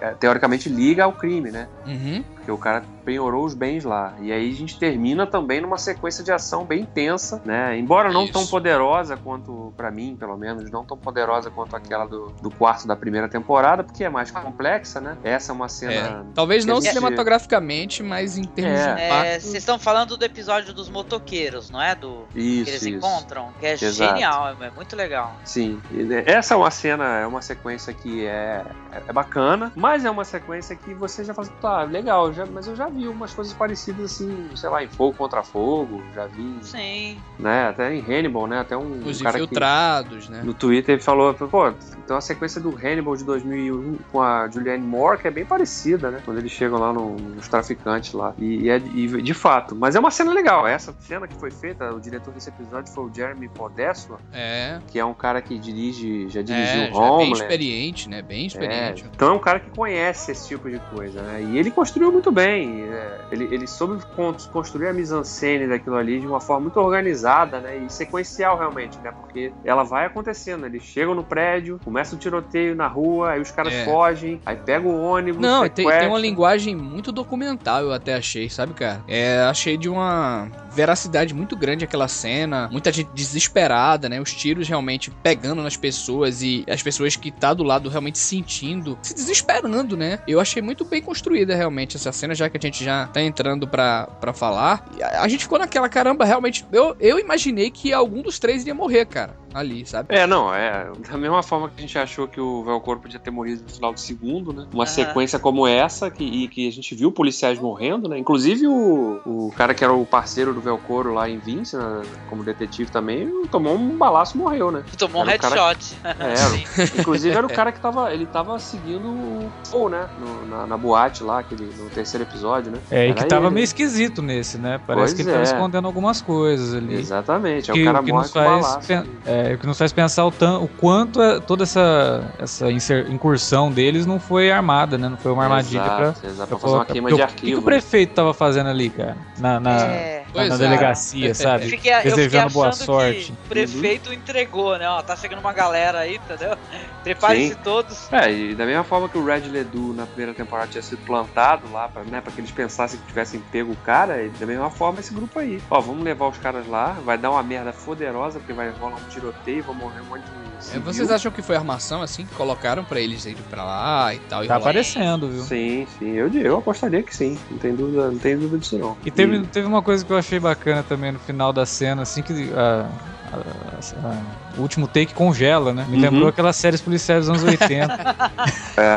[0.00, 1.68] eh, teoricamente liga ao crime, né?
[1.86, 2.22] Uhum.
[2.34, 4.14] Porque o cara penhorou os bens lá.
[4.20, 7.76] E aí a gente termina também numa sequência de ação bem intensa, né?
[7.78, 8.50] Embora não tão Isso.
[8.50, 12.94] poderosa quanto, pra mim, pelo menos, não tão poderosa quanto aquela do, do quarto da
[12.96, 15.16] primeira temporada, porque é mais complexa, né?
[15.24, 15.68] Essa é uma É.
[15.68, 16.26] cena.
[16.34, 18.94] Talvez não cinematograficamente, mas em termos É.
[18.94, 19.40] de É, impacto.
[19.42, 21.94] Vocês estão falando do episódio dos motoqueiros, não é?
[21.94, 22.96] Do que Isso, eles isso.
[22.96, 23.92] encontram, que é Exato.
[24.14, 25.34] genial, é, é muito legal.
[25.44, 25.80] Sim,
[26.26, 28.64] essa é uma cena, é uma sequência que é,
[29.08, 32.76] é bacana, mas é uma sequência que você já fala, tá, legal, já, mas eu
[32.76, 37.20] já vi umas coisas parecidas assim, sei lá, em Fogo contra Fogo, já vi, Sim.
[37.38, 40.42] né, até em Hannibal, né, até um, Os cara que infiltrados, né?
[40.44, 45.18] no Twitter falou, pô, tem uma sequência do Hannibal de 2001 com a Julianne Moore
[45.18, 48.68] que é bem parecida, né, quando eles chegam lá no- nos traficantes lá, e, e
[48.70, 52.00] é e de fato, mas é uma cena legal, essa cena que foi feita, o
[52.00, 54.78] diretor desse episódio foi o Jeremy Podeswa, É.
[54.88, 57.32] que é um cara que dirige, já dirigiu É, já é bem Homeland.
[57.32, 58.22] experiente, né?
[58.22, 59.04] Bem É, experiente.
[59.14, 61.42] então é um cara que conhece esse tipo de coisa, né?
[61.42, 62.84] E ele construiu muito bem.
[62.84, 67.60] é, ele, ele soube con- construir a mise-en-scène daquilo ali de uma forma muito organizada,
[67.60, 67.76] né?
[67.78, 69.10] E sequencial realmente, né?
[69.12, 70.66] Porque ela vai acontecendo.
[70.66, 73.84] Eles chegam no prédio, começa o tiroteio na rua, aí os caras É.
[73.84, 75.40] fogem, aí pega o ônibus.
[75.40, 79.02] Não, tem, tem uma linguagem muito documental, eu até achei, sabe, cara?
[79.08, 84.20] É, achei de uma veracidade muito grande aquela cena, muita gente desesperada, né?
[84.20, 88.98] Os tiros realmente pegando nas pessoas e as pessoas que tá do lado realmente sentindo,
[89.02, 90.18] se desesperando, né?
[90.26, 93.66] Eu achei muito bem construída realmente essa cena, já que a gente já tá entrando
[93.66, 94.84] pra, pra falar.
[95.02, 96.64] A, a gente ficou naquela caramba, realmente.
[96.72, 100.14] Eu, eu imaginei que algum dos três ia morrer, cara, ali, sabe?
[100.14, 100.90] É, não, é.
[101.08, 103.92] Da mesma forma que a gente achou que o Velcoro podia ter morrido no final
[103.94, 104.66] do segundo, né?
[104.72, 104.92] Uma Aham.
[104.92, 108.18] sequência como essa, que, e que a gente viu policiais morrendo, né?
[108.18, 112.02] Inclusive o, o cara que era o parceiro do Velcoro lá em Vince, né?
[112.28, 114.82] como detetive também, tomou um balaço e morreu, né?
[114.98, 115.96] Tomou um Era cara- headshot.
[116.18, 116.64] É, Sim.
[117.00, 118.12] Inclusive era o cara que tava.
[118.12, 120.08] Ele tava seguindo o Paul, né?
[120.18, 122.78] No- na, na boate lá, aquele, no terceiro episódio, né?
[122.90, 123.54] É, e Era que tava ele.
[123.54, 124.80] meio esquisito nesse, né?
[124.86, 125.44] Parece Pois que ele tava é.
[125.44, 126.94] escondendo algumas coisas ali.
[126.94, 127.70] Exatamente.
[127.70, 128.92] Que, o cara que morre nos com faz balaço.
[128.92, 129.04] é,
[129.44, 133.70] É, o que nos faz pensar o, tan- o quanto é- toda essa, essa incursão
[133.70, 135.08] deles não foi armada, né?
[135.08, 137.60] Não foi uma armadilha pra fazer uma queima de o- O que, que arquivo.
[137.60, 139.16] o prefeito tava fazendo ali, cara?
[139.38, 140.23] Na, na, É.
[140.34, 140.58] na- Pois na é.
[140.58, 141.68] delegacia, Eu sabe?
[141.68, 143.24] fiquei, eu fiquei Desejando boa achando sorte.
[143.26, 144.88] que o prefeito entregou, né?
[144.88, 146.56] Ó, tá chegando uma galera aí, entendeu?
[147.04, 147.60] Prepare-se Sim.
[147.62, 148.12] todos.
[148.12, 151.70] É, e da mesma forma que o Red Ledoux na primeira temporada tinha sido plantado
[151.70, 154.70] lá, pra, né, pra que eles pensassem que tivessem pego o cara, e da mesma
[154.70, 155.62] forma esse grupo aí.
[155.70, 159.08] Ó, vamos levar os caras lá, vai dar uma merda foderosa, porque vai rolar um
[159.10, 160.82] tiroteio, vai morrer um monte de civil.
[160.82, 164.44] vocês acham que foi armação assim que colocaram pra eles irem pra lá e tal?
[164.44, 165.42] e Tá aparecendo, viu?
[165.42, 168.96] Sim, sim, eu, eu apostaria que sim, não tem dúvida, não tem dúvida disso não.
[169.04, 172.22] E teve, teve uma coisa que eu achei bacana também no final da cena, assim,
[172.22, 172.88] que a-
[173.34, 175.84] a- a- o último take congela, né?
[175.88, 176.02] Me Uhum.
[176.02, 177.96] lembrou aquelas séries policiais dos anos 80.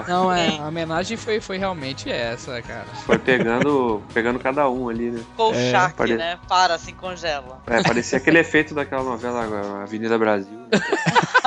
[0.07, 2.85] Não, é, a homenagem foi, foi realmente essa, cara.
[3.05, 5.21] Foi pegando, pegando cada um ali, né?
[5.35, 6.37] Kolchak, pare- né?
[6.47, 7.61] Para, assim, congela.
[7.67, 10.57] É, parecia aquele efeito daquela novela agora, Avenida Brasil.
[10.71, 10.79] Né?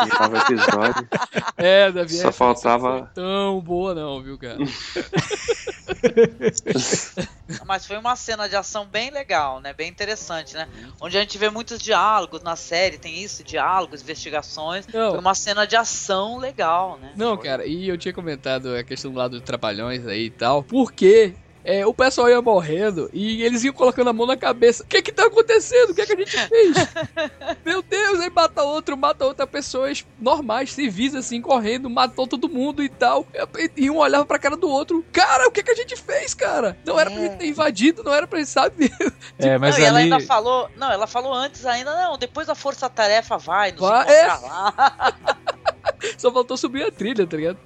[0.05, 1.09] Que tava episódio.
[1.57, 2.15] É, Davi.
[2.15, 3.11] Só faltava.
[3.15, 4.57] Tão boa não, viu, cara?
[7.67, 9.73] Mas foi uma cena de ação bem legal, né?
[9.73, 10.69] Bem interessante, né?
[11.01, 14.87] Onde a gente vê muitos diálogos na série, tem isso, diálogos, investigações.
[14.87, 15.11] Não.
[15.11, 17.13] Foi uma cena de ação legal, né?
[17.17, 20.63] Não, cara, e eu tinha comentado a questão do lado dos trapalhões aí e tal,
[20.63, 24.83] porque é, o pessoal ia morrendo e eles iam colocando a mão na cabeça.
[24.83, 25.91] O que que tá acontecendo?
[25.91, 26.77] O que que a gente fez?
[27.65, 32.83] Meu Deus, aí mata outro, mata outra pessoas normais, civis, assim, correndo, matou todo mundo
[32.83, 33.27] e tal.
[33.77, 35.05] E um olhava pra cara do outro.
[35.13, 36.77] Cara, o que que a gente fez, cara?
[36.85, 38.91] Não era pra gente ter invadido, não era pra gente, sabe?
[39.39, 40.13] É, mas não, e ela ali.
[40.13, 40.69] ainda falou.
[40.77, 44.47] Não, ela falou antes ainda, não, depois a força-tarefa vai, nos Vai, encontrar é.
[44.47, 45.15] lá.
[46.19, 47.57] Só faltou subir a trilha, tá ligado?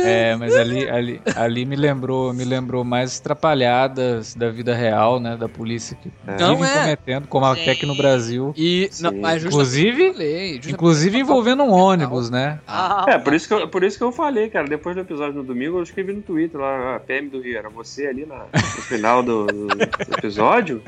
[0.00, 5.36] É, mas ali, ali, ali me lembrou, me lembrou mais atrapalhadas da vida real, né?
[5.36, 6.80] Da polícia que Não vivem é.
[6.80, 7.60] cometendo, como Sim.
[7.62, 8.52] até aqui no Brasil.
[8.56, 12.60] E, não, Inclusive- falei, Inclusive envolvendo um ônibus, né?
[12.66, 14.66] Ah, É, por isso, que eu, por isso que eu falei, cara.
[14.66, 17.68] Depois do episódio no domingo, eu escrevi no Twitter lá, a PM do Rio, era
[17.68, 20.82] você ali na- no final do, do episódio.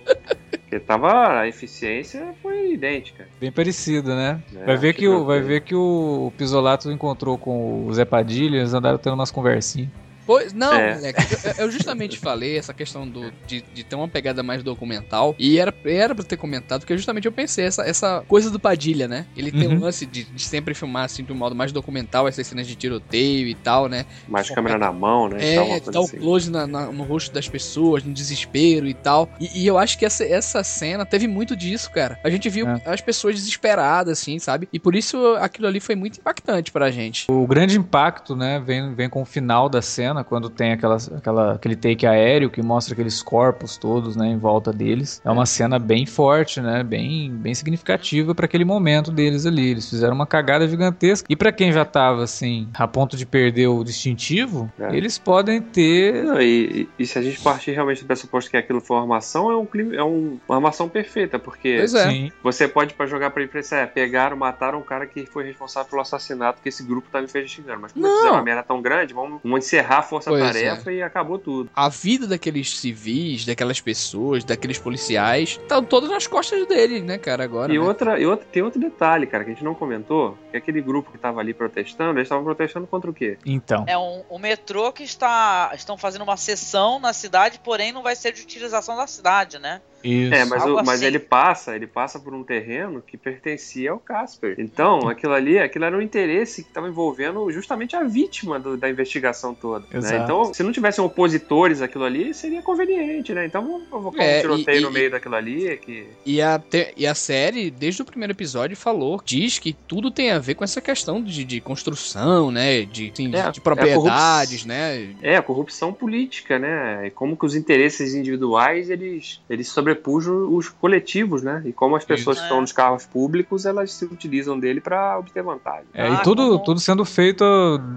[0.69, 1.41] Porque tava.
[1.41, 3.27] A eficiência foi idêntica.
[3.41, 4.41] Bem parecido, né?
[4.55, 7.93] É, Vai ver acho que o, que vai ver que o Pisolato encontrou com o
[7.95, 9.89] Zé Padilha, eles andaram tendo umas conversinhas.
[10.29, 10.95] Pois, não, É.
[10.95, 11.23] moleque,
[11.59, 15.59] eu, eu justamente falei essa questão do, de, de ter uma pegada mais documental, e
[15.59, 19.27] era, era pra ter comentado, porque justamente eu pensei, essa, essa coisa do Padilha, né?
[19.35, 19.81] Ele tem um Uhum.
[19.81, 23.49] lance de, de sempre filmar, assim, de um modo mais documental, essas cenas de tiroteio
[23.49, 24.05] e tal, né?
[24.29, 25.39] Mais câmera na mão, né?
[25.41, 26.19] e tal, É, o assim.
[26.19, 29.31] close na- na- no rosto das pessoas, no desespero e tal.
[29.41, 32.19] E, e eu acho que essa, essa cena teve muito disso, cara.
[32.23, 32.83] A gente viu É.
[32.85, 34.69] as pessoas desesperadas, assim, sabe?
[34.73, 37.27] E por isso aquilo ali foi muito impactante pra gente.
[37.31, 39.81] O grande impacto, né, vem, vem com o final da
[40.19, 44.39] cena, quando tem aquela, aquela, aquele take aéreo que mostra aqueles corpos todos, né, em
[44.39, 45.21] volta deles.
[45.25, 49.71] É uma cena bem forte, né, bem, bem significativa para aquele momento deles ali.
[49.71, 51.27] Eles fizeram uma cagada gigantesca.
[51.31, 54.95] E para quem já tava, assim, a ponto de perder o distintivo, É.
[54.97, 56.25] eles podem ter...
[56.25, 59.51] Não, e, e- se a gente partir realmente do pressuposto que aquilo foi uma armação,
[59.51, 62.09] é, um é um- uma armação perfeita, porque Pois é.
[62.11, 65.89] Sim, você pode pra jogar pra imprensa, é, pegaram, mataram um cara que foi responsável
[65.89, 67.81] pelo assassinato que esse grupo tá investigando.
[67.81, 68.11] Mas como Não.
[68.11, 71.71] eles fizeram uma merda tão grande, vamos, vamos encerrar força-tarefa Pois e acabou tudo.
[71.75, 77.45] A vida daqueles civis, daquelas pessoas, daqueles policiais, estão todas nas costas dele, né, cara,
[77.45, 77.73] agora.
[77.73, 77.85] E, né?
[77.85, 81.11] outra, e outra, tem outro detalhe, cara, que a gente não comentou, que aquele grupo
[81.11, 83.39] que tava ali protestando, eles estavam protestando contra o quê?
[83.45, 83.85] então.
[83.87, 88.17] É um, o metrô que está estão fazendo uma sessão na cidade, porém não vai
[88.17, 89.81] ser de utilização da cidade, né?
[90.03, 90.33] Isso.
[90.35, 91.07] É, mas, o- mas assim.
[91.07, 94.55] ele passa, ele passa por um terreno que pertencia ao Casper.
[94.59, 98.89] Então, aquilo ali, aquilo era um interesse que estava envolvendo justamente a vítima do- da
[98.89, 99.87] investigação toda.
[99.93, 100.21] né?
[100.23, 103.45] Então, se não tivessem opositores àquilo ali, seria conveniente, né?
[103.47, 105.77] Então vamos provocar É, um tiroteio e- no e- meio daquilo ali.
[105.79, 106.07] Que...
[106.25, 110.31] E a, te- e a série, desde o primeiro episódio, falou, diz que tudo tem
[110.31, 112.83] a ver com essa questão de, de construção, né?
[112.83, 115.15] De, assim, É, de propriedades, né?
[115.23, 117.07] É, a corrupção política, né?
[117.07, 121.63] E como que os interesses individuais, eles, eles sobrepujam os coletivos, né?
[121.65, 122.45] E como as pessoas Isso.
[122.45, 125.87] que estão nos carros públicos, elas se utilizam dele para obter vantagem.
[125.95, 127.45] É, Ah, e tudo, como- tudo sendo feito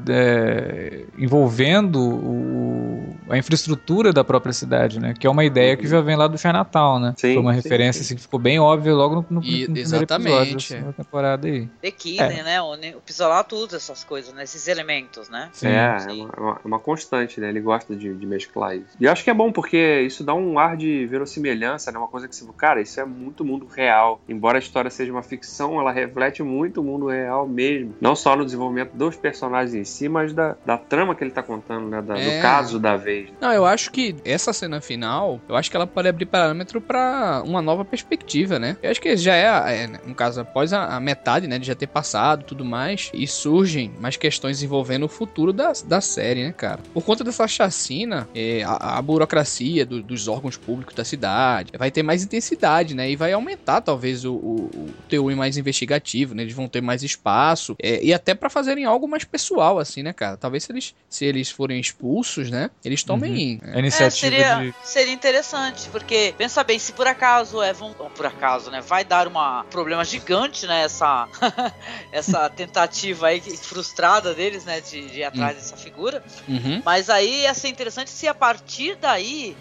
[0.09, 5.13] é, envolvendo o- a infraestrutura da própria cidade, né?
[5.17, 7.13] Que é uma ideia que já vem lá do Chinatown, né?
[7.17, 8.07] Sim, Foi uma sim, referência sim.
[8.07, 10.93] assim, que ficou bem óbvia logo no, no, E- no primeiro exatamente, episódio da segunda
[10.93, 11.67] temporada aí.
[11.81, 12.61] The Killing, né?
[12.61, 14.43] O, o Pisolato usa essas coisas, né?
[14.43, 15.49] Esses elementos, né?
[15.53, 15.67] Sim.
[15.67, 16.21] é, é sim.
[16.21, 17.49] uma, é uma- é uma constante, né?
[17.49, 18.85] Ele gosta de, de mesclar isso.
[18.99, 21.97] E acho que é bom, porque isso dá um ar de verossimilhança pensa, né?
[21.97, 24.21] Uma coisa que você, cara, isso é muito mundo real.
[24.29, 27.95] Embora a história seja uma ficção, ela reflete muito o mundo real mesmo.
[27.99, 31.41] Não só no desenvolvimento dos personagens em si, mas da, da trama que ele tá
[31.41, 32.01] contando, né?
[32.01, 32.37] Da- É.
[32.37, 33.29] Do caso da vez.
[33.39, 37.41] Não, eu acho que essa cena final, eu acho que ela pode abrir parâmetro pra
[37.45, 38.77] uma nova perspectiva, né?
[38.83, 41.75] Eu acho que já é, é, no caso, após a, a metade, né, de já
[41.75, 46.43] ter passado e tudo mais, e surgem mais questões envolvendo o futuro da, da série,
[46.43, 46.79] né, cara?
[46.93, 51.91] Por conta dessa chacina, é, a, a burocracia do- dos órgãos públicos da cidade vai
[51.91, 53.09] ter mais intensidade, né?
[53.09, 56.43] E vai aumentar, talvez, o, o, o mais investigativo, né?
[56.43, 60.13] Eles vão ter mais espaço, é, e até pra fazerem algo mais pessoal, assim, né,
[60.13, 60.37] cara?
[60.37, 62.69] Talvez se eles, se eles forem expulsos, né?
[62.83, 63.59] Eles tomem.
[63.63, 64.73] A é, É, iniciativa seria, de.
[64.83, 69.03] seria interessante, porque pensa bem, se por acaso é vão, ou por acaso, né, vai
[69.03, 71.27] dar uma problema gigante, né, essa
[72.11, 76.23] essa tentativa aí frustrada deles, né, de, de ir atrás dessa figura.
[76.47, 76.81] Uhum.
[76.83, 79.55] Mas aí ia ser interessante se a partir daí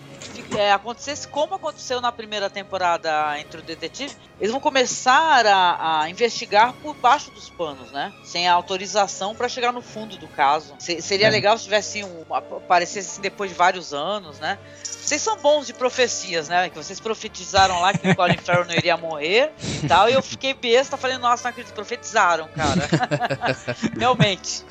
[0.54, 6.10] é, acontecesse como aconteceu na primeira temporada entre o detetive, eles vão começar a, a
[6.10, 8.12] investigar por baixo dos panos, né?
[8.24, 10.74] Sem a autorização pra chegar no fundo do caso.
[10.78, 11.30] Se- seria É.
[11.30, 14.58] legal se tivesse um, aparecesse assim depois de vários anos, né?
[14.82, 16.68] Vocês são bons de profecias, né?
[16.70, 19.52] Que vocês profetizaram lá que o Colin Farrell não iria morrer
[19.82, 20.08] e tal.
[20.08, 22.88] E eu fiquei besta, falei, nossa, não acredito, profetizaram, cara.
[23.98, 24.64] Realmente.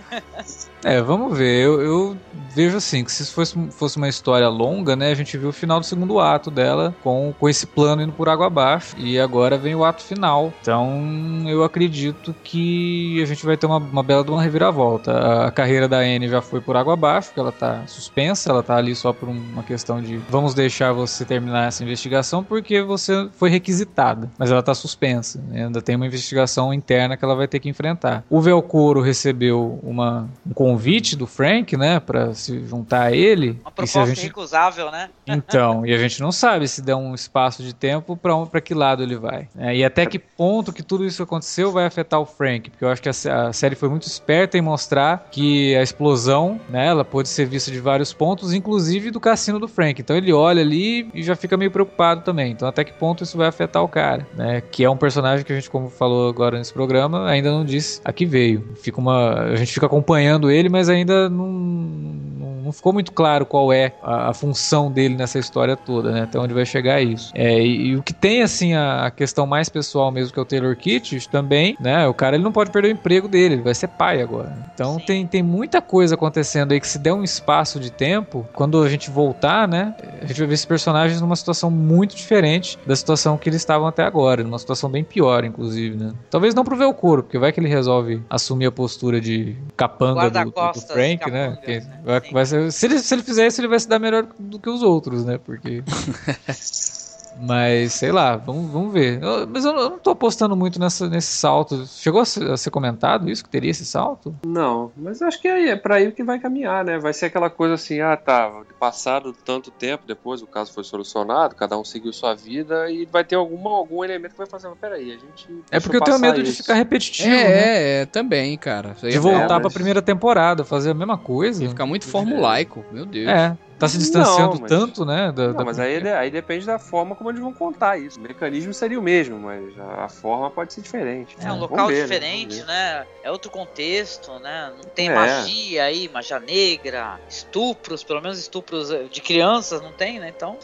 [0.83, 1.63] É, vamos ver.
[1.63, 2.17] Eu, eu
[2.55, 5.11] vejo assim, que se fosse, fosse uma história longa, né?
[5.11, 8.29] A gente viu o final do segundo ato dela com, com esse plano indo por
[8.29, 8.95] água abaixo.
[8.97, 10.53] E agora vem o ato final.
[10.61, 15.11] Então eu acredito que a gente vai ter uma, uma bela de uma reviravolta.
[15.11, 18.61] A, a carreira da Anne já foi por água abaixo, porque ela tá suspensa, ela
[18.63, 22.81] tá ali só por um- uma questão de vamos deixar você terminar essa investigação porque
[22.81, 24.29] você foi requisitada.
[24.37, 25.41] Mas ela tá suspensa.
[25.47, 25.65] né?
[25.65, 28.23] Ainda tem uma investigação interna que ela vai ter que enfrentar.
[28.29, 33.59] O Velcoro recebeu uma, um convite do Frank, né, Pra se juntar a ele.
[33.61, 35.09] Uma proposta gente irrecusável, né?
[35.29, 38.61] Então, e a gente não sabe se der um espaço de tempo pra um, para
[38.61, 39.47] que lado ele vai.
[39.55, 39.75] né?
[39.75, 43.01] e até que ponto que tudo isso aconteceu vai afetar o Frank, porque eu acho
[43.01, 47.29] que a, a série foi muito esperta em mostrar que a explosão, né, ela pode
[47.29, 50.01] ser vista de vários pontos, inclusive do cassino do Frank.
[50.01, 52.51] Então ele olha ali e já fica meio preocupado também.
[52.51, 54.61] Então até que ponto isso vai afetar o cara, né?
[54.61, 58.01] Que é um personagem que a gente, como falou agora nesse programa, ainda não disse
[58.03, 58.69] a que veio.
[58.81, 63.45] Fica uma, a gente fica acompanhando ele, mas ainda não, não, não ficou muito claro
[63.45, 66.21] qual é a, a função dele nessa história toda, né?
[66.23, 67.31] Até onde vai chegar isso.
[67.35, 70.41] É, e, e o que tem, assim, a, a questão mais pessoal mesmo, que é
[70.41, 72.07] o Taylor Kitsch, também, né?
[72.07, 74.55] O cara ele não pode perder o emprego dele, ele vai ser pai agora.
[74.73, 75.05] Então Sim.
[75.05, 78.89] tem, tem muita coisa acontecendo aí que se der um espaço de tempo, quando a
[78.89, 79.93] gente voltar, né?
[80.21, 83.87] A gente vai ver esses personagens numa situação muito diferente da situação que eles estavam
[83.87, 86.11] até agora, numa situação bem pior, inclusive, né?
[86.29, 90.45] Talvez não pro Velcoro, porque vai que ele resolve assumir a postura de capanga do,
[90.51, 91.49] do- Frank, né?
[91.49, 91.99] capangas, Que né?
[92.03, 94.59] vai, vai ser- se, ele, se ele fizer isso, ele vai se dar melhor do
[94.59, 95.37] que os outros, né?
[95.37, 95.83] Porque.
[97.41, 99.21] Mas, sei lá, vamos, vamos ver.
[99.23, 101.85] Eu- mas eu, não- eu não tô apostando muito nessa, nesse salto.
[101.87, 104.35] Chegou a ser, a ser comentado isso, que teria esse salto?
[104.45, 106.97] Não, mas acho que é, é pra aí que vai caminhar, né?
[106.97, 111.55] Vai ser aquela coisa assim, ah, tá, passado tanto tempo depois, o caso foi solucionado,
[111.55, 114.77] cada um seguiu sua vida e vai ter alguma, algum elemento que vai fazer, mas
[114.79, 115.47] peraí, a gente.
[115.71, 116.61] É porque eu tenho medo de isso.
[116.63, 117.51] ficar repetitivo, É, né?
[117.51, 118.95] é, é, também, cara.
[118.99, 121.65] De é- voltar mas- pra primeira temporada, fazer a mesma coisa.
[121.69, 123.29] Ficar muito formulaico, meu Deus.
[123.29, 125.31] É, tá se distanciando Não, mas- tanto, né?
[125.31, 128.19] Da, Não, da- mas aí, aí depende da forma como eles vão contar isso.
[128.19, 131.35] O mecanismo seria o mesmo, mas a, forma pode ser diferente.
[131.39, 132.01] É um Vamos local ver, né?
[132.03, 133.05] diferente, Vamos né?
[133.23, 134.71] É outro contexto, né?
[134.75, 135.15] Não tem É.
[135.15, 140.31] magia aí, magia negra, estupros, pelo menos estupros eh, de crianças não tem, né?
[140.35, 140.57] Então.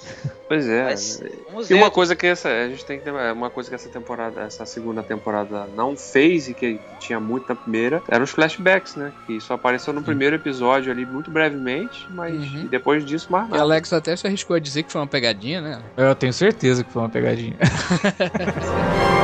[0.47, 0.83] Pois é.
[0.83, 1.79] mas vamos E ver.
[1.79, 4.65] uma coisa que essa, a gente tem que ter, uma coisa que essa temporada, essa
[4.65, 9.11] segunda temporada não fez e que tinha muito na primeira, eram os flashbacks, né?
[9.25, 12.67] Que só apareceu no primeiro episódio ali muito brevemente, mas Uhum.
[12.67, 13.61] depois disso mais E nada.
[13.61, 15.79] Alex até se arriscou a dizer que foi uma pegadinha, né?
[15.95, 17.55] Eu tenho certeza que foi uma pegadinha.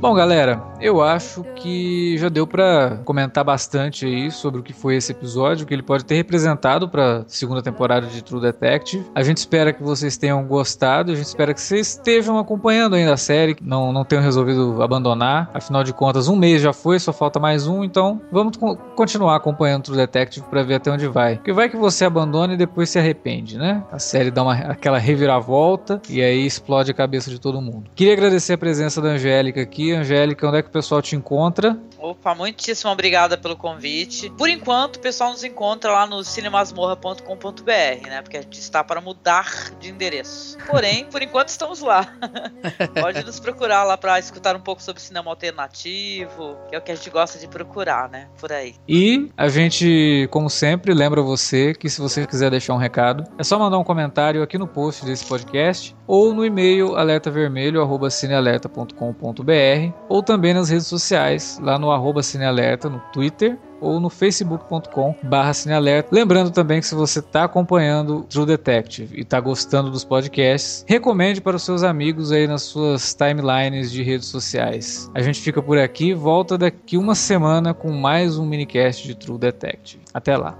[0.00, 4.96] Bom, galera, eu acho que já deu pra comentar bastante aí sobre o que foi
[4.96, 9.04] esse episódio, o que ele pode ter representado pra segunda temporada de True Detective.
[9.14, 13.12] A gente espera que vocês tenham gostado, a gente espera que vocês estejam acompanhando ainda
[13.14, 15.50] a série, não, não tenham resolvido abandonar.
[15.52, 19.36] Afinal de contas, um mês já foi, só falta mais um, então vamos co- continuar
[19.36, 21.36] acompanhando True Detective pra ver até onde vai.
[21.36, 23.82] Porque vai que você abandona e depois se arrepende, né?
[23.92, 27.84] A série dá uma, aquela reviravolta e aí explode a cabeça de todo mundo.
[27.94, 29.92] Queria agradecer a presença da Angélica aqui.
[29.92, 31.76] Angélica, onde é que o pessoal te encontra.
[31.98, 34.30] Opa, muitíssimo obrigada pelo convite.
[34.30, 38.22] Por enquanto, o pessoal nos encontra lá no cinemasmorra.com.br, né?
[38.22, 40.56] Porque a gente está para mudar de endereço.
[40.66, 42.14] Porém, por enquanto estamos lá.
[42.98, 46.92] Pode nos procurar lá para escutar um pouco sobre cinema alternativo, que é o que
[46.92, 48.28] a gente gosta de procurar, né?
[48.38, 48.76] Por aí.
[48.88, 53.44] E a gente, como sempre, lembra você que se você quiser deixar um recado, é
[53.44, 60.54] só mandar um comentário aqui no post desse podcast ou no e-mail alertavermelho@cinealerta.com.br ou também
[60.60, 66.10] nas redes sociais, lá no arroba cinealerta no Twitter ou no facebook.com barra cinealerta.
[66.12, 71.40] Lembrando também que se você está acompanhando True Detective e está gostando dos podcasts, recomende
[71.40, 75.10] para os seus amigos aí nas suas timelines de redes sociais.
[75.14, 79.38] A gente fica por aqui, volta daqui uma semana com mais um minicast de True
[79.38, 80.02] Detective.
[80.12, 80.56] Até lá.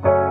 [0.00, 0.29] Kind